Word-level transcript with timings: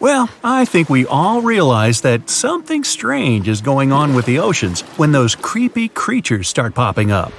Well, 0.00 0.30
I 0.44 0.64
think 0.64 0.88
we 0.88 1.06
all 1.06 1.42
realize 1.42 2.02
that 2.02 2.30
something 2.30 2.84
strange 2.84 3.48
is 3.48 3.60
going 3.60 3.90
on 3.90 4.14
with 4.14 4.26
the 4.26 4.38
oceans 4.38 4.82
when 4.96 5.10
those 5.10 5.34
creepy 5.34 5.88
creatures 5.88 6.48
start 6.48 6.76
popping 6.76 7.10
up. 7.10 7.32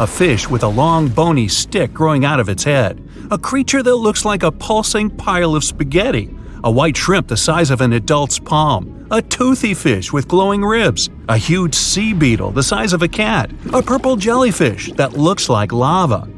A 0.00 0.06
fish 0.06 0.48
with 0.48 0.64
a 0.64 0.68
long 0.68 1.06
bony 1.06 1.46
stick 1.46 1.94
growing 1.94 2.24
out 2.24 2.40
of 2.40 2.48
its 2.48 2.64
head, 2.64 3.00
a 3.30 3.38
creature 3.38 3.80
that 3.80 3.94
looks 3.94 4.24
like 4.24 4.42
a 4.42 4.50
pulsing 4.50 5.08
pile 5.08 5.54
of 5.54 5.62
spaghetti, 5.62 6.34
a 6.64 6.70
white 6.70 6.96
shrimp 6.96 7.28
the 7.28 7.36
size 7.36 7.70
of 7.70 7.80
an 7.80 7.92
adult's 7.92 8.40
palm, 8.40 9.06
a 9.12 9.22
toothy 9.22 9.72
fish 9.72 10.12
with 10.12 10.26
glowing 10.26 10.64
ribs, 10.64 11.10
a 11.28 11.36
huge 11.36 11.76
sea 11.76 12.12
beetle 12.12 12.50
the 12.50 12.62
size 12.62 12.92
of 12.92 13.02
a 13.02 13.08
cat, 13.08 13.52
a 13.72 13.80
purple 13.80 14.16
jellyfish 14.16 14.90
that 14.94 15.12
looks 15.12 15.48
like 15.48 15.70
lava. 15.70 16.28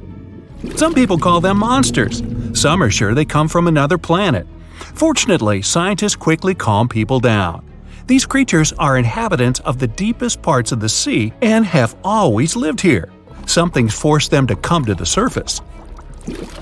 Some 0.76 0.92
people 0.92 1.16
call 1.16 1.40
them 1.40 1.60
monsters. 1.60 2.22
Some 2.52 2.82
are 2.82 2.90
sure 2.90 3.14
they 3.14 3.24
come 3.24 3.48
from 3.48 3.66
another 3.66 3.96
planet. 3.96 4.46
Fortunately, 4.94 5.62
scientists 5.62 6.16
quickly 6.16 6.54
calm 6.54 6.88
people 6.88 7.20
down. 7.20 7.64
These 8.06 8.26
creatures 8.26 8.72
are 8.72 8.96
inhabitants 8.96 9.60
of 9.60 9.78
the 9.78 9.86
deepest 9.86 10.42
parts 10.42 10.72
of 10.72 10.80
the 10.80 10.88
sea 10.88 11.32
and 11.42 11.64
have 11.64 11.94
always 12.02 12.56
lived 12.56 12.80
here. 12.80 13.10
Something's 13.46 13.94
forced 13.94 14.30
them 14.30 14.46
to 14.48 14.56
come 14.56 14.84
to 14.84 14.94
the 14.94 15.06
surface. 15.06 15.60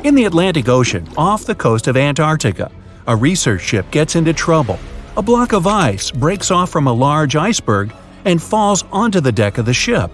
In 0.05 0.15
the 0.15 0.25
Atlantic 0.25 0.69
Ocean, 0.69 1.09
off 1.17 1.45
the 1.45 1.55
coast 1.55 1.89
of 1.89 1.97
Antarctica, 1.97 2.71
a 3.07 3.17
research 3.17 3.63
ship 3.63 3.91
gets 3.91 4.15
into 4.15 4.33
trouble. 4.33 4.79
A 5.17 5.23
block 5.23 5.53
of 5.53 5.67
ice 5.67 6.11
breaks 6.11 6.51
off 6.51 6.71
from 6.71 6.87
a 6.87 6.93
large 6.93 7.35
iceberg 7.35 7.93
and 8.25 8.43
falls 8.43 8.85
onto 8.93 9.21
the 9.21 9.33
deck 9.33 9.59
of 9.59 9.65
the 9.65 9.75
ship. 9.75 10.11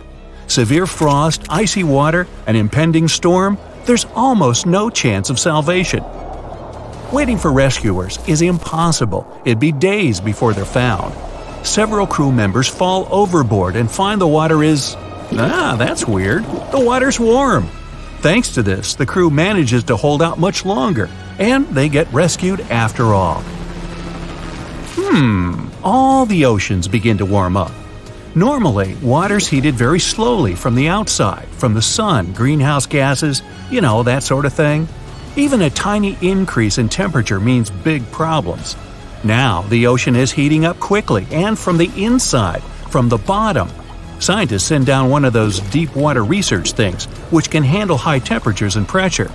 Severe 0.47 0.87
frost, 0.87 1.43
icy 1.51 1.85
water, 1.85 2.27
an 2.47 2.57
impending 2.57 3.09
storm, 3.09 3.59
there's 3.85 4.07
almost 4.15 4.67
no 4.67 4.89
chance 4.89 5.31
of 5.31 5.39
salvation. 5.39 6.03
Waiting 7.15 7.39
for 7.39 7.53
rescuers 7.53 8.19
is 8.27 8.43
impossible. 8.43 9.25
It'd 9.45 9.61
be 9.61 9.71
days 9.71 10.21
before 10.21 10.53
they're 10.53 10.65
found. 10.65 11.15
Several 11.65 12.09
crew 12.09 12.33
members 12.33 12.67
fall 12.67 13.07
overboard 13.09 13.77
and 13.77 13.89
find 13.89 14.21
the 14.21 14.27
water 14.27 14.65
is. 14.65 14.97
Ah, 15.31 15.77
that's 15.79 16.09
weird. 16.09 16.43
The 16.73 16.81
water's 16.81 17.21
warm. 17.21 17.69
Thanks 18.19 18.55
to 18.55 18.65
this, 18.65 18.97
the 18.97 19.07
crew 19.07 19.31
manages 19.31 19.85
to 19.85 19.97
hold 19.97 20.23
out 20.23 20.41
much 20.41 20.65
longer, 20.65 21.09
and 21.39 21.69
they 21.69 21.89
get 21.89 22.13
rescued 22.13 22.63
after 22.63 23.15
all. 23.15 23.45
Hmm, 24.97 25.69
all 25.85 26.27
the 26.27 26.47
oceans 26.47 26.89
begin 26.89 27.19
to 27.19 27.25
warm 27.25 27.57
up. 27.57 27.71
Normally, 28.35 28.97
water's 28.97 29.47
heated 29.47 29.77
very 29.77 30.01
slowly 30.01 30.57
from 30.57 30.75
the 30.75 30.89
outside, 30.89 31.47
from 31.47 31.75
the 31.75 31.83
sun, 31.83 32.33
greenhouse 32.33 32.87
gases, 32.87 33.41
you 33.71 33.81
know, 33.81 34.03
that 34.03 34.25
sort 34.25 34.47
of 34.47 34.53
thing. 34.53 34.89
Even 35.37 35.63
a 35.63 35.71
tiny 35.71 36.17
increase 36.21 36.79
in 36.79 36.89
temperature 36.89 37.41
means 37.41 37.69
big 37.69 38.09
problems. 38.13 38.77
Now, 39.25 39.63
the 39.63 39.89
ocean 39.89 40.15
is 40.15 40.31
heating 40.31 40.65
up 40.65 40.79
quickly 40.79 41.27
and 41.33 41.59
from 41.59 41.77
the 41.77 41.91
inside, 41.97 42.63
from 42.89 43.09
the 43.09 43.19
bottom. 43.19 43.69
Scientists 44.21 44.63
send 44.65 44.87
down 44.87 45.11
one 45.11 45.25
of 45.25 45.33
those 45.33 45.59
deep 45.59 45.97
water 45.97 46.23
research 46.23 46.73
things, 46.73 47.07
which 47.33 47.51
can 47.51 47.65
handle 47.65 47.97
high 47.97 48.21
temperatures 48.21 48.77
and 48.77 48.87
pressure. 48.87 49.31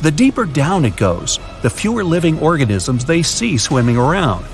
The 0.00 0.10
deeper 0.10 0.46
down 0.46 0.86
it 0.86 0.96
goes, 0.96 1.38
the 1.60 1.68
fewer 1.68 2.02
living 2.02 2.38
organisms 2.38 3.04
they 3.04 3.22
see 3.22 3.58
swimming 3.58 3.98
around. 3.98 4.46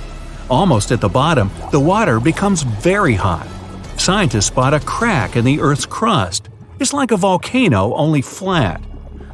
Almost 0.51 0.91
at 0.91 1.01
the 1.01 1.09
bottom, 1.09 1.49
the 1.71 1.79
water 1.79 2.19
becomes 2.19 2.63
very 2.63 3.15
hot. 3.15 3.47
Scientists 3.99 4.47
spot 4.47 4.75
a 4.75 4.81
crack 4.81 5.37
in 5.37 5.45
the 5.45 5.61
Earth's 5.61 5.87
crust. 5.87 6.49
It's 6.81 6.93
like 6.93 7.13
a 7.13 7.17
volcano, 7.17 7.95
only 7.95 8.21
flat. 8.21 8.83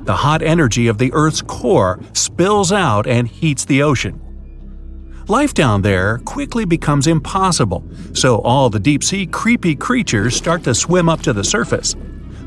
The 0.02 0.16
hot 0.16 0.42
energy 0.42 0.88
of 0.88 0.98
the 0.98 1.12
Earth's 1.12 1.42
core 1.42 2.00
spills 2.12 2.72
out 2.72 3.06
and 3.06 3.28
heats 3.28 3.64
the 3.64 3.82
ocean. 3.82 4.20
Life 5.28 5.54
down 5.54 5.82
there 5.82 6.18
quickly 6.18 6.64
becomes 6.64 7.06
impossible, 7.06 7.84
so 8.14 8.38
all 8.38 8.68
the 8.68 8.80
deep 8.80 9.04
sea 9.04 9.26
creepy 9.26 9.76
creatures 9.76 10.34
start 10.34 10.64
to 10.64 10.74
swim 10.74 11.08
up 11.08 11.22
to 11.22 11.32
the 11.32 11.44
surface. 11.44 11.94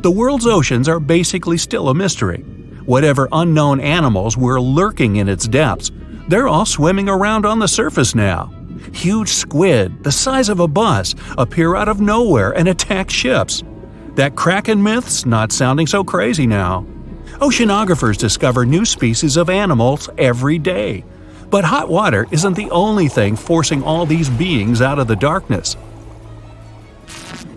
The 0.01 0.11
world's 0.11 0.47
oceans 0.47 0.89
are 0.89 0.99
basically 0.99 1.57
still 1.57 1.87
a 1.87 1.93
mystery. 1.93 2.41
Whatever 2.85 3.29
unknown 3.31 3.79
animals 3.79 4.35
were 4.35 4.59
lurking 4.59 5.15
in 5.15 5.29
its 5.29 5.47
depths, 5.47 5.91
they're 6.27 6.49
all 6.49 6.65
swimming 6.65 7.07
around 7.07 7.45
on 7.45 7.59
the 7.59 7.67
surface 7.67 8.15
now. 8.15 8.51
Huge 8.91 9.29
squid, 9.29 10.03
the 10.03 10.11
size 10.11 10.49
of 10.49 10.59
a 10.59 10.67
bus, 10.67 11.15
appear 11.37 11.75
out 11.75 11.87
of 11.87 12.01
nowhere 12.01 12.51
and 12.51 12.67
attack 12.67 13.09
ships. 13.09 13.63
That 14.15 14.35
kraken 14.35 14.83
myth's 14.83 15.25
not 15.25 15.53
sounding 15.53 15.87
so 15.87 16.03
crazy 16.03 16.45
now. 16.45 16.85
Oceanographers 17.43 18.17
discover 18.17 18.65
new 18.65 18.85
species 18.85 19.35
of 19.35 19.49
animals 19.49 20.09
every 20.17 20.57
day. 20.57 21.03
But 21.49 21.65
hot 21.65 21.89
water 21.89 22.25
isn't 22.31 22.53
the 22.53 22.71
only 22.71 23.09
thing 23.09 23.35
forcing 23.35 23.83
all 23.83 24.05
these 24.05 24.29
beings 24.29 24.81
out 24.81 24.97
of 24.97 25.07
the 25.09 25.17
darkness. 25.17 25.75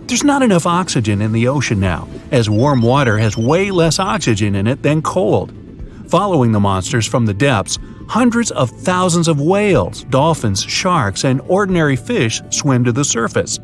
There's 0.05 0.25
not 0.25 0.41
enough 0.41 0.65
oxygen 0.65 1.21
in 1.21 1.31
the 1.31 1.47
ocean 1.47 1.79
now, 1.79 2.09
as 2.31 2.49
warm 2.49 2.81
water 2.81 3.17
has 3.17 3.37
way 3.37 3.71
less 3.71 3.97
oxygen 3.97 4.55
in 4.55 4.67
it 4.67 4.83
than 4.83 5.01
cold. 5.01 5.53
Following 6.09 6.51
the 6.51 6.59
monsters 6.59 7.07
from 7.07 7.25
the 7.25 7.33
depths, 7.33 7.79
hundreds 8.09 8.51
of 8.51 8.69
thousands 8.69 9.29
of 9.29 9.39
whales, 9.39 10.03
dolphins, 10.09 10.63
sharks, 10.63 11.23
and 11.23 11.39
ordinary 11.47 11.95
fish 11.95 12.41
swim 12.49 12.83
to 12.83 12.91
the 12.91 13.05
surface. 13.05 13.57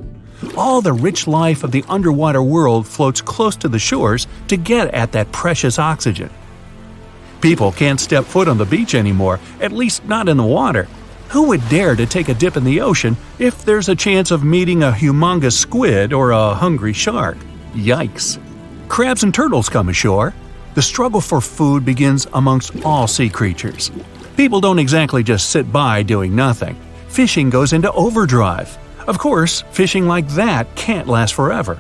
All 0.55 0.81
the 0.81 0.93
rich 0.93 1.27
life 1.27 1.63
of 1.63 1.71
the 1.71 1.83
underwater 1.89 2.41
world 2.41 2.87
floats 2.87 3.21
close 3.21 3.55
to 3.57 3.67
the 3.67 3.79
shores 3.79 4.27
to 4.47 4.57
get 4.57 4.93
at 4.93 5.11
that 5.13 5.31
precious 5.31 5.79
oxygen. 5.79 6.29
People 7.41 7.71
can't 7.71 7.99
step 7.99 8.23
foot 8.25 8.47
on 8.47 8.57
the 8.57 8.65
beach 8.65 8.95
anymore, 8.95 9.39
at 9.59 9.71
least 9.71 10.05
not 10.05 10.29
in 10.29 10.37
the 10.37 10.43
water. 10.43 10.87
Who 11.29 11.47
would 11.47 11.67
dare 11.67 11.95
to 11.95 12.05
take 12.05 12.29
a 12.29 12.33
dip 12.33 12.57
in 12.57 12.63
the 12.63 12.81
ocean 12.81 13.17
if 13.39 13.65
there's 13.65 13.89
a 13.89 13.95
chance 13.95 14.31
of 14.31 14.43
meeting 14.43 14.83
a 14.83 14.91
humongous 14.91 15.53
squid 15.53 16.13
or 16.13 16.31
a 16.31 16.53
hungry 16.53 16.93
shark? 16.93 17.37
Yikes. 17.73 18.39
Crabs 18.87 19.23
and 19.23 19.33
turtles 19.33 19.69
come 19.69 19.89
ashore. 19.89 20.33
The 20.75 20.81
struggle 20.81 21.21
for 21.21 21.41
food 21.41 21.83
begins 21.83 22.27
amongst 22.33 22.85
all 22.85 23.07
sea 23.07 23.29
creatures. 23.29 23.91
People 24.37 24.61
don't 24.61 24.79
exactly 24.79 25.23
just 25.23 25.49
sit 25.49 25.71
by 25.71 26.03
doing 26.03 26.35
nothing. 26.35 26.75
Fishing 27.07 27.49
goes 27.49 27.73
into 27.73 27.91
overdrive. 27.91 28.77
Of 29.07 29.17
course, 29.17 29.63
fishing 29.71 30.07
like 30.07 30.27
that 30.29 30.73
can't 30.75 31.07
last 31.07 31.33
forever. 31.33 31.79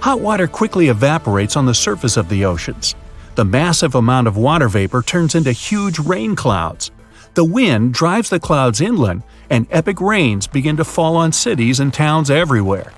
Hot 0.00 0.20
water 0.20 0.46
quickly 0.46 0.88
evaporates 0.88 1.56
on 1.56 1.66
the 1.66 1.74
surface 1.74 2.16
of 2.16 2.28
the 2.28 2.44
oceans. 2.44 2.94
The 3.34 3.44
massive 3.44 3.94
amount 3.94 4.28
of 4.28 4.36
water 4.36 4.68
vapor 4.68 5.02
turns 5.02 5.34
into 5.34 5.52
huge 5.52 5.98
rain 5.98 6.36
clouds. 6.36 6.90
The 7.34 7.44
wind 7.44 7.92
drives 7.92 8.30
the 8.30 8.40
clouds 8.40 8.80
inland, 8.80 9.22
and 9.50 9.66
epic 9.70 10.00
rains 10.00 10.46
begin 10.46 10.78
to 10.78 10.84
fall 10.84 11.16
on 11.16 11.32
cities 11.32 11.80
and 11.80 11.92
towns 11.92 12.30
everywhere. 12.30 12.92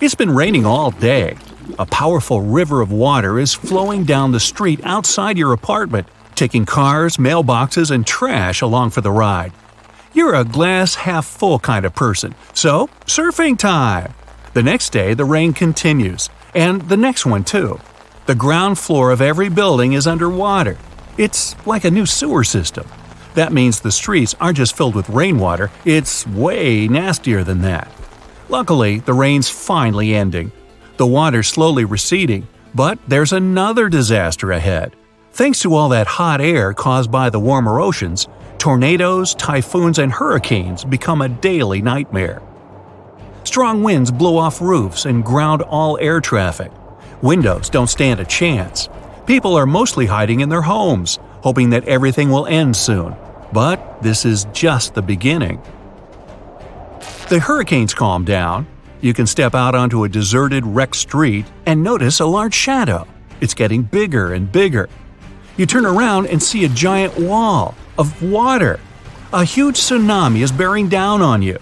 It's 0.00 0.14
been 0.14 0.34
raining 0.34 0.64
all 0.64 0.92
day. 0.92 1.36
A 1.78 1.84
powerful 1.84 2.40
river 2.40 2.80
of 2.80 2.90
water 2.90 3.38
is 3.38 3.52
flowing 3.52 4.04
down 4.04 4.32
the 4.32 4.40
street 4.40 4.80
outside 4.84 5.36
your 5.36 5.52
apartment, 5.52 6.08
taking 6.34 6.64
cars, 6.64 7.18
mailboxes, 7.18 7.90
and 7.90 8.06
trash 8.06 8.62
along 8.62 8.90
for 8.90 9.02
the 9.02 9.10
ride. 9.10 9.52
You're 10.14 10.36
a 10.36 10.44
glass 10.44 10.94
half 10.94 11.26
full 11.26 11.58
kind 11.58 11.84
of 11.84 11.96
person, 11.96 12.36
so 12.52 12.86
surfing 13.04 13.58
time! 13.58 14.14
The 14.52 14.62
next 14.62 14.90
day, 14.90 15.12
the 15.12 15.24
rain 15.24 15.52
continues, 15.52 16.30
and 16.54 16.82
the 16.82 16.96
next 16.96 17.26
one 17.26 17.42
too. 17.42 17.80
The 18.26 18.36
ground 18.36 18.78
floor 18.78 19.10
of 19.10 19.20
every 19.20 19.48
building 19.48 19.94
is 19.94 20.06
underwater. 20.06 20.78
It's 21.18 21.56
like 21.66 21.84
a 21.84 21.90
new 21.90 22.06
sewer 22.06 22.44
system. 22.44 22.86
That 23.34 23.52
means 23.52 23.80
the 23.80 23.90
streets 23.90 24.36
aren't 24.40 24.58
just 24.58 24.76
filled 24.76 24.94
with 24.94 25.08
rainwater, 25.08 25.72
it's 25.84 26.24
way 26.28 26.86
nastier 26.86 27.42
than 27.42 27.62
that. 27.62 27.90
Luckily, 28.48 29.00
the 29.00 29.14
rain's 29.14 29.50
finally 29.50 30.14
ending. 30.14 30.52
The 30.96 31.08
water's 31.08 31.48
slowly 31.48 31.84
receding, 31.84 32.46
but 32.72 33.00
there's 33.08 33.32
another 33.32 33.88
disaster 33.88 34.52
ahead. 34.52 34.94
Thanks 35.32 35.60
to 35.62 35.74
all 35.74 35.88
that 35.88 36.06
hot 36.06 36.40
air 36.40 36.72
caused 36.72 37.10
by 37.10 37.30
the 37.30 37.40
warmer 37.40 37.80
oceans, 37.80 38.28
tornadoes, 38.64 39.34
typhoons, 39.34 39.98
and 39.98 40.10
hurricanes 40.10 40.86
become 40.86 41.20
a 41.20 41.28
daily 41.28 41.82
nightmare. 41.82 42.40
Strong 43.44 43.82
winds 43.82 44.10
blow 44.10 44.38
off 44.38 44.62
roofs 44.62 45.04
and 45.04 45.22
ground 45.22 45.60
all 45.60 45.98
air 46.00 46.18
traffic. 46.18 46.72
Windows 47.20 47.68
don't 47.68 47.88
stand 47.88 48.20
a 48.20 48.24
chance. 48.24 48.88
People 49.26 49.54
are 49.54 49.66
mostly 49.66 50.06
hiding 50.06 50.40
in 50.40 50.48
their 50.48 50.62
homes, 50.62 51.18
hoping 51.42 51.68
that 51.68 51.84
everything 51.84 52.30
will 52.30 52.46
end 52.46 52.74
soon. 52.74 53.14
But 53.52 54.02
this 54.02 54.24
is 54.24 54.46
just 54.54 54.94
the 54.94 55.02
beginning. 55.02 55.60
The 57.28 57.40
hurricanes 57.40 57.92
calm 57.92 58.24
down. 58.24 58.66
You 59.02 59.12
can 59.12 59.26
step 59.26 59.54
out 59.54 59.74
onto 59.74 60.04
a 60.04 60.08
deserted, 60.08 60.64
wrecked 60.64 60.96
street 60.96 61.44
and 61.66 61.82
notice 61.82 62.18
a 62.20 62.24
large 62.24 62.54
shadow. 62.54 63.06
It's 63.42 63.52
getting 63.52 63.82
bigger 63.82 64.32
and 64.32 64.50
bigger. 64.50 64.88
You 65.56 65.66
turn 65.66 65.86
around 65.86 66.26
and 66.26 66.42
see 66.42 66.64
a 66.64 66.68
giant 66.68 67.16
wall 67.18 67.74
of 67.96 68.22
water. 68.22 68.80
A 69.32 69.44
huge 69.44 69.76
tsunami 69.76 70.42
is 70.42 70.50
bearing 70.50 70.88
down 70.88 71.22
on 71.22 71.42
you. 71.42 71.58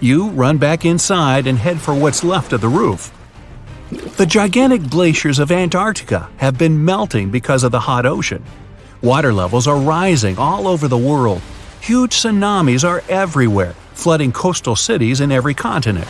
You 0.00 0.30
run 0.30 0.58
back 0.58 0.84
inside 0.84 1.46
and 1.46 1.58
head 1.58 1.80
for 1.80 1.94
what's 1.94 2.24
left 2.24 2.52
of 2.52 2.60
the 2.60 2.68
roof. 2.68 3.12
The 3.90 4.26
gigantic 4.26 4.90
glaciers 4.90 5.38
of 5.38 5.52
Antarctica 5.52 6.28
have 6.38 6.58
been 6.58 6.84
melting 6.84 7.30
because 7.30 7.62
of 7.62 7.70
the 7.70 7.80
hot 7.80 8.04
ocean. 8.04 8.42
Water 9.00 9.32
levels 9.32 9.68
are 9.68 9.78
rising 9.78 10.38
all 10.38 10.66
over 10.66 10.88
the 10.88 10.98
world. 10.98 11.40
Huge 11.80 12.16
tsunamis 12.16 12.86
are 12.86 13.04
everywhere, 13.08 13.74
flooding 13.92 14.32
coastal 14.32 14.74
cities 14.74 15.20
in 15.20 15.30
every 15.30 15.54
continent. 15.54 16.08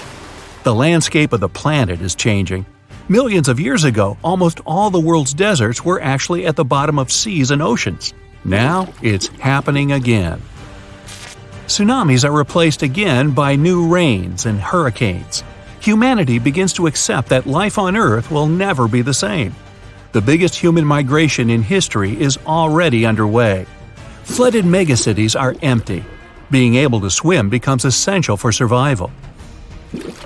The 0.62 0.75
landscape 0.75 1.35
of 1.35 1.41
the 1.41 1.50
planet 1.50 2.00
is 2.00 2.15
changing. 2.15 2.65
Millions 3.08 3.47
of 3.49 3.61
years 3.61 3.85
ago, 3.85 4.19
almost 4.25 4.61
all 4.67 4.91
the 4.91 4.99
world's 4.99 5.32
deserts 5.32 5.85
were 5.85 6.03
actually 6.03 6.44
at 6.44 6.56
the 6.56 6.64
bottom 6.64 6.99
of 6.99 7.12
seas 7.12 7.53
and 7.53 7.62
oceans. 7.62 8.12
Now 8.44 8.93
it's 9.00 9.29
happening 9.38 9.93
again. 9.93 10.43
Tsunamis 11.69 12.25
are 12.25 12.37
replaced 12.37 12.82
again 12.82 13.31
by 13.31 13.55
new 13.55 13.87
rains 13.87 14.47
and 14.47 14.58
hurricanes. 14.58 15.44
Humanity 15.79 16.41
begins 16.41 16.73
to 16.73 16.88
accept 16.88 17.29
that 17.29 17.47
life 17.47 17.79
on 17.79 17.97
Earth 17.97 18.29
will 18.32 18.49
never 18.49 18.88
be 18.88 19.03
the 19.03 19.14
same. 19.14 19.55
The 20.11 20.20
biggest 20.20 20.56
human 20.56 20.85
migration 20.85 21.49
in 21.49 21.62
history 21.62 22.20
is 22.20 22.38
already 22.44 23.06
underway. 23.06 23.67
Flooded 24.25 24.64
megacities 24.64 25.38
are 25.41 25.55
empty. 25.62 26.05
Being 26.50 26.75
able 26.75 27.00
to 27.02 27.11
swim 27.11 27.50
becomes 27.50 27.85
essential 27.85 28.37
for 28.37 28.50
survival. 28.50 29.12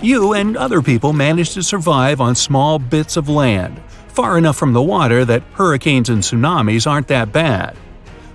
You 0.02 0.34
and 0.34 0.56
other 0.56 0.82
people 0.82 1.12
manage 1.12 1.54
to 1.54 1.62
survive 1.62 2.20
on 2.20 2.34
small 2.34 2.78
bits 2.78 3.16
of 3.16 3.28
land, 3.28 3.80
far 4.08 4.38
enough 4.38 4.56
from 4.56 4.72
the 4.72 4.82
water 4.82 5.24
that 5.24 5.42
hurricanes 5.52 6.08
and 6.08 6.22
tsunamis 6.22 6.90
aren't 6.90 7.08
that 7.08 7.32
bad. 7.32 7.76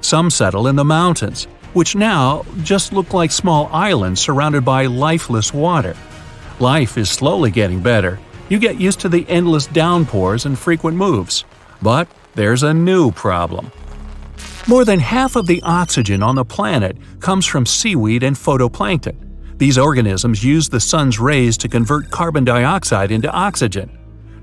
Some 0.02 0.30
settle 0.30 0.68
in 0.68 0.76
the 0.76 0.86
mountains, 0.86 1.46
which 1.74 1.96
now 1.96 2.46
just 2.64 2.94
look 2.94 3.14
like 3.14 3.32
small 3.32 3.68
islands 3.72 4.22
surrounded 4.22 4.64
by 4.64 4.86
lifeless 4.86 5.54
water. 5.54 5.96
Life 6.60 6.98
is 6.98 7.10
slowly 7.10 7.52
getting 7.52 7.82
better. 7.82 8.20
You 8.48 8.60
get 8.60 8.80
used 8.80 9.00
to 9.02 9.10
the 9.10 9.26
endless 9.28 9.66
downpours 9.66 10.46
and 10.46 10.58
frequent 10.58 10.96
moves. 10.96 11.44
But 11.82 12.08
there's 12.36 12.64
a 12.64 12.74
new 12.74 13.12
problem. 13.12 13.72
More 14.68 14.86
than 14.86 15.00
half 15.00 15.36
of 15.36 15.48
the 15.48 15.62
oxygen 15.64 16.24
on 16.24 16.36
the 16.36 16.46
planet 16.46 16.98
comes 17.20 17.46
from 17.46 17.66
seaweed 17.66 18.24
and 18.24 18.36
phytoplankton. 18.36 19.25
These 19.57 19.78
organisms 19.78 20.44
use 20.44 20.68
the 20.68 20.80
sun's 20.80 21.19
rays 21.19 21.57
to 21.57 21.69
convert 21.69 22.12
carbon 22.12 22.44
dioxide 22.44 23.12
into 23.12 23.31
oxygen. 23.31 23.98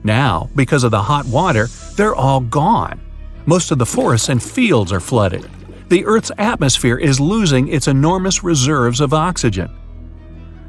Now, 0.05 0.49
because 0.57 0.85
of 0.85 0.91
the 0.91 1.03
hot 1.03 1.27
water, 1.27 1.67
they're 1.97 2.15
all 2.15 2.41
gone. 2.41 3.01
Most 3.45 3.71
of 3.71 3.79
the 3.79 3.87
forests 3.87 4.31
and 4.31 4.43
fields 4.43 4.93
are 4.93 5.01
flooded. 5.01 5.49
The 5.89 6.05
Earth's 6.07 6.33
atmosphere 6.39 6.97
is 6.97 7.21
losing 7.21 7.69
its 7.69 7.89
enormous 7.89 8.43
reserves 8.43 9.01
of 9.01 9.13
oxygen. 9.13 9.71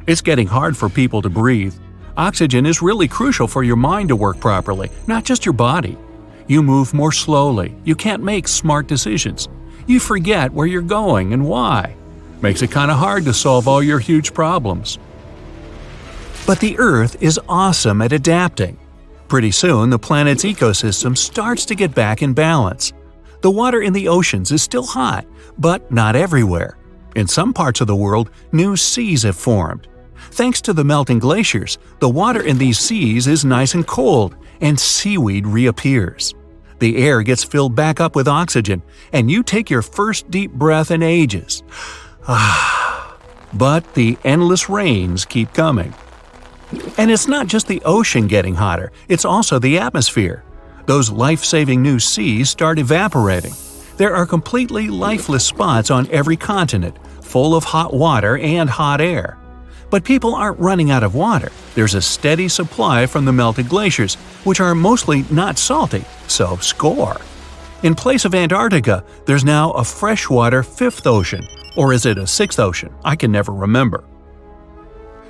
It's 0.07 0.22
getting 0.22 0.48
hard 0.48 0.75
for 0.75 0.89
people 0.89 1.22
to 1.22 1.30
breathe. 1.30 1.75
Oxygen 2.18 2.66
is 2.66 2.81
really 2.81 3.07
crucial 3.07 3.48
for 3.48 3.63
your 3.63 3.78
mind 3.78 4.10
to 4.10 4.18
work 4.18 4.39
properly, 4.39 4.89
not 5.07 5.24
just 5.24 5.46
your 5.46 5.54
body. 5.54 5.98
You 6.48 6.62
move 6.62 6.94
more 6.94 7.13
slowly, 7.13 7.74
you 7.86 7.96
can't 7.96 8.22
make 8.22 8.50
smart 8.50 8.88
decisions. 8.88 9.48
You 9.88 10.00
forget 10.01 10.51
where 10.51 10.68
you're 10.68 10.81
going 10.81 11.31
and 11.31 11.46
why. 11.46 11.96
Makes 12.44 12.62
it 12.62 12.72
kind 12.72 12.92
of 12.92 12.98
hard 12.98 13.24
to 13.24 13.34
solve 13.34 13.69
all 13.69 13.81
your 13.81 14.00
huge 14.00 14.34
problems. 14.34 15.00
But 16.45 16.60
the 16.60 16.78
Earth 16.78 17.16
is 17.24 17.40
awesome 17.48 18.01
at 18.01 18.12
adapting. 18.12 18.78
Pretty 19.30 19.50
soon, 19.50 19.90
the 19.90 19.98
planet's 19.98 20.44
ecosystem 20.44 21.18
starts 21.18 21.63
to 21.68 21.74
get 21.74 21.95
back 21.95 22.22
in 22.22 22.34
balance. 22.34 22.92
The 23.40 23.50
water 23.50 23.81
in 23.81 23.94
the 23.94 24.10
oceans 24.10 24.51
is 24.51 24.62
still 24.62 24.84
hot, 24.84 25.25
but 25.57 25.90
not 25.90 26.18
everywhere. 26.18 26.78
In 27.16 27.30
some 27.30 27.54
parts 27.54 27.80
of 27.80 27.88
the 27.88 27.95
world, 27.95 28.30
new 28.51 28.75
seas 28.75 29.24
have 29.24 29.38
formed. 29.38 29.88
Thanks 30.31 30.60
to 30.63 30.74
the 30.74 30.84
melting 30.84 31.19
glaciers, 31.19 31.78
the 32.00 32.10
water 32.10 32.42
in 32.42 32.57
these 32.57 32.78
seas 32.78 33.25
is 33.25 33.46
nice 33.46 33.74
and 33.74 33.88
cold, 33.88 34.36
and 34.60 34.78
seaweed 34.78 35.48
reappears. 35.48 36.34
The 36.80 36.98
air 36.98 37.22
gets 37.22 37.46
filled 37.46 37.74
back 37.74 38.01
up 38.01 38.18
with 38.18 38.28
oxygen, 38.28 38.81
and 39.13 39.31
you 39.31 39.44
take 39.44 39.69
your 39.69 39.81
first 39.81 40.30
deep 40.30 40.51
breath 40.51 40.92
in 40.92 41.01
ages. 41.01 41.63
Ah. 42.28 43.18
But 43.54 43.94
the 43.94 44.18
endless 44.24 44.70
rains 44.70 45.25
keep 45.25 45.54
coming. 45.54 45.94
And 46.98 47.12
it's 47.12 47.28
not 47.28 47.48
just 47.48 47.68
the 47.68 47.81
ocean 47.86 48.28
getting 48.28 48.56
hotter, 48.56 48.92
it's 49.08 49.25
also 49.25 49.60
the 49.60 49.78
atmosphere. 49.78 50.44
Those 50.86 51.12
life 51.12 51.44
saving 51.44 51.81
new 51.81 52.00
seas 52.00 52.50
start 52.50 52.80
evaporating. 52.80 53.54
There 53.98 54.16
are 54.16 54.25
completely 54.25 54.90
lifeless 54.90 55.46
spots 55.46 55.92
on 55.92 56.10
every 56.10 56.36
continent, 56.36 56.98
full 57.22 57.56
of 57.56 57.64
hot 57.64 57.94
water 57.94 58.38
and 58.38 58.70
hot 58.70 59.00
air. 59.02 59.38
But 59.92 60.04
people 60.04 60.34
aren't 60.34 60.60
running 60.60 60.90
out 60.90 61.04
of 61.04 61.14
water. 61.14 61.52
There's 61.75 61.94
a 61.94 62.02
steady 62.02 62.48
supply 62.48 63.06
from 63.06 63.25
the 63.25 63.34
melted 63.34 63.70
glaciers, 63.70 64.16
which 64.44 64.60
are 64.60 64.74
mostly 64.74 65.25
not 65.30 65.60
salty, 65.60 66.04
so 66.28 66.58
score. 66.58 67.22
In 67.84 67.94
place 67.94 68.25
of 68.25 68.34
Antarctica, 68.34 69.04
there's 69.25 69.46
now 69.46 69.72
a 69.72 69.84
freshwater 69.84 70.64
fifth 70.64 71.06
ocean, 71.06 71.48
or 71.75 71.94
is 71.94 72.06
it 72.06 72.18
a 72.18 72.28
sixth 72.28 72.60
ocean? 72.60 72.94
I 73.04 73.16
can 73.16 73.31
never 73.31 73.52
remember. 73.52 74.04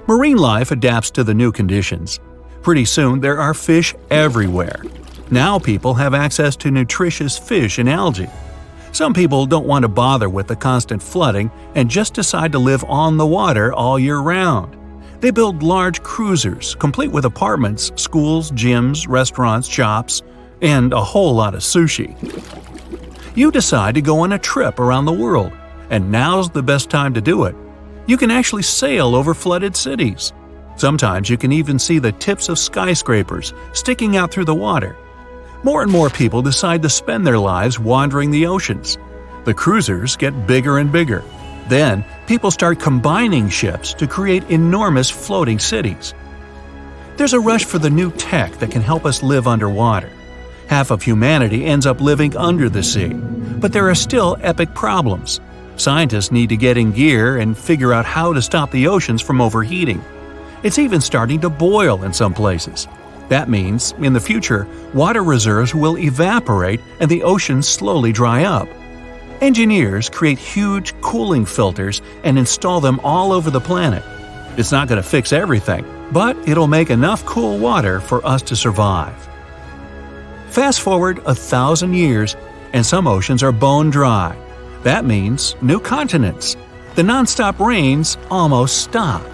Marine 0.07 0.38
life 0.38 0.72
adapts 0.72 1.12
to 1.12 1.24
the 1.24 1.34
new 1.34 1.51
conditions. 1.51 2.19
Pretty 2.62 2.86
soon, 2.86 3.22
there 3.22 3.40
are 3.40 3.54
fish 3.54 3.95
everywhere. 4.10 4.84
Now 5.31 5.60
people 5.60 5.94
have 5.94 6.13
access 6.13 6.56
to 6.57 6.72
nutritious 6.72 7.38
fish 7.38 7.80
and 7.80 7.90
algae. 7.90 8.30
Some 8.92 9.13
people 9.13 9.45
don't 9.45 9.66
want 9.66 9.84
to 9.84 9.88
bother 9.88 10.30
with 10.30 10.48
the 10.48 10.56
constant 10.56 11.01
flooding 11.01 11.50
and 11.74 11.90
just 11.90 12.13
decide 12.13 12.51
to 12.51 12.60
live 12.60 12.84
on 12.84 13.18
the 13.18 13.25
water 13.25 13.74
all 13.74 13.98
year 13.98 14.19
round. 14.19 14.78
They 15.19 15.31
build 15.31 15.63
large 15.63 16.04
cruisers, 16.04 16.75
complete 16.75 17.12
with 17.12 17.25
apartments, 17.25 17.92
schools, 17.95 18.51
gyms, 18.51 19.07
restaurants, 19.07 19.68
shops, 19.68 20.22
and 20.62 20.94
a 20.94 21.04
whole 21.04 21.34
lot 21.34 21.56
of 21.56 21.62
sushi. 21.62 22.13
You 23.36 23.50
decide 23.50 23.95
to 23.95 24.01
go 24.01 24.19
on 24.19 24.34
a 24.34 24.38
trip 24.38 24.80
around 24.80 25.06
the 25.06 25.13
world 25.13 25.54
and 25.94 26.12
now's 26.12 26.50
the 26.50 26.63
best 26.63 26.90
time 26.90 27.13
to 27.13 27.22
do 27.22 27.44
it. 27.44 27.56
You 28.07 28.18
can 28.18 28.31
actually 28.31 28.63
sail 28.63 29.13
over 29.13 29.36
flooded 29.36 29.75
cities. 29.75 30.34
Sometimes 30.75 31.30
you 31.30 31.38
can 31.38 31.51
even 31.51 31.78
see 31.78 32.00
the 32.00 32.12
tips 32.13 32.50
of 32.50 32.57
skyscrapers 32.57 33.54
sticking 33.74 34.18
out 34.18 34.31
through 34.31 34.45
the 34.45 34.56
water. 34.56 34.98
More 35.62 35.84
and 35.84 35.92
more 35.92 36.10
people 36.10 36.42
decide 36.42 36.81
to 36.81 36.90
spend 36.90 37.28
their 37.28 37.38
lives 37.38 37.78
wandering 37.78 38.31
the 38.31 38.48
oceans. 38.48 38.98
The 39.45 39.54
cruisers 39.54 40.16
get 40.18 40.48
bigger 40.48 40.80
and 40.80 40.92
bigger. 40.92 41.24
Then, 41.68 42.04
people 42.25 42.50
start 42.50 42.80
combining 42.80 43.48
ships 43.48 43.94
to 43.94 44.07
create 44.07 44.50
enormous 44.50 45.12
floating 45.12 45.60
cities. 45.60 46.16
There's 47.18 47.34
a 47.34 47.40
rush 47.40 47.66
for 47.66 47.78
the 47.78 47.92
new 47.92 48.12
tech 48.13 48.51
that 48.54 48.72
can 48.72 48.81
help 48.81 49.06
us 49.06 49.22
live 49.22 49.48
underwater. 49.48 50.12
Half 50.68 50.90
of 50.90 51.04
humanity 51.04 51.66
ends 51.66 51.86
up 51.86 52.01
living 52.01 52.36
under 52.36 52.68
the 52.68 52.81
sea, 52.81 53.13
but 53.13 53.74
there 53.74 53.88
are 53.90 53.95
still 53.95 54.38
epic 54.42 54.74
problems. 54.74 55.40
Scientists 55.75 56.31
need 56.31 56.49
to 56.49 56.57
get 56.57 56.77
in 56.77 56.91
gear 56.91 57.37
and 57.37 57.57
figure 57.57 57.93
out 57.93 58.05
how 58.05 58.31
to 58.31 58.42
stop 58.42 58.71
the 58.71 58.87
oceans 58.87 59.21
from 59.21 59.42
overheating. 59.42 60.03
It's 60.63 60.80
even 60.80 61.01
starting 61.01 61.42
to 61.42 61.49
boil 61.49 62.03
in 62.03 62.13
some 62.13 62.33
places. 62.33 62.87
That 63.30 63.49
means, 63.49 63.94
in 63.99 64.13
the 64.13 64.19
future, 64.19 64.68
water 64.94 65.23
reserves 65.23 65.73
will 65.73 65.97
evaporate 65.97 66.80
and 66.99 67.09
the 67.09 67.23
oceans 67.23 67.68
slowly 67.68 68.11
dry 68.11 68.44
up. 68.44 68.68
Engineers 69.42 70.09
create 70.09 70.37
huge 70.37 70.94
cooling 71.01 71.45
filters 71.45 72.01
and 72.23 72.37
install 72.37 72.80
them 72.80 72.99
all 73.03 73.31
over 73.31 73.49
the 73.49 73.59
planet. 73.59 74.03
It's 74.57 74.71
not 74.71 74.87
going 74.87 75.01
to 75.01 75.07
fix 75.07 75.33
everything, 75.33 75.85
but 76.11 76.37
it'll 76.47 76.68
make 76.68 76.92
enough 76.92 77.25
cool 77.25 77.57
water 77.57 77.99
for 77.99 78.25
us 78.25 78.42
to 78.44 78.56
survive. 78.56 79.15
Fast 80.49 80.81
forward 80.81 81.19
a 81.25 81.33
thousand 81.33 81.95
years, 81.95 82.35
and 82.73 82.85
some 82.85 83.07
oceans 83.07 83.42
are 83.42 83.51
bone 83.51 83.89
dry, 83.89 84.37
that 84.83 85.06
means 85.06 85.56
new 85.61 85.80
continents. 85.80 86.57
The 86.95 87.02
nonstop 87.02 87.59
rains 87.59 88.18
almost 88.30 88.83
stopped. 88.83 89.25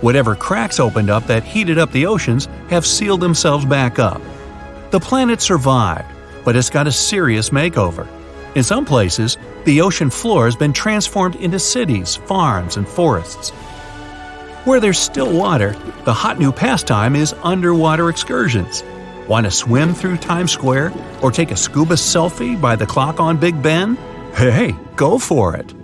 Whatever 0.00 0.34
cracks 0.34 0.78
opened 0.80 1.10
up 1.10 1.26
that 1.26 1.44
heated 1.44 1.78
up 1.78 1.90
the 1.92 2.06
oceans 2.06 2.46
have 2.68 2.86
sealed 2.86 3.20
themselves 3.20 3.64
back 3.64 3.98
up. 3.98 4.22
The 4.90 5.00
planet 5.00 5.40
survived, 5.40 6.06
but 6.44 6.56
it's 6.56 6.70
got 6.70 6.86
a 6.86 6.92
serious 6.92 7.50
makeover. 7.50 8.06
In 8.54 8.62
some 8.62 8.84
places, 8.84 9.36
the 9.64 9.80
ocean 9.80 10.10
floor 10.10 10.44
has 10.44 10.54
been 10.54 10.72
transformed 10.72 11.36
into 11.36 11.58
cities, 11.58 12.14
farms, 12.14 12.76
and 12.76 12.86
forests. 12.86 13.50
Where 14.64 14.78
there's 14.78 14.98
still 14.98 15.32
water, 15.36 15.76
the 16.04 16.14
hot 16.14 16.38
new 16.38 16.52
pastime 16.52 17.16
is 17.16 17.34
underwater 17.42 18.08
excursions. 18.08 18.84
Want 19.26 19.44
to 19.44 19.50
swim 19.50 19.92
through 19.94 20.18
Times 20.18 20.52
Square 20.52 20.92
or 21.22 21.32
take 21.32 21.50
a 21.50 21.56
scuba 21.56 21.94
selfie 21.94 22.60
by 22.60 22.76
the 22.76 22.86
clock 22.86 23.20
on 23.20 23.36
Big 23.38 23.60
Ben? 23.62 23.98
Hey, 24.34 24.74
go 24.96 25.16
for 25.16 25.54
it! 25.54 25.83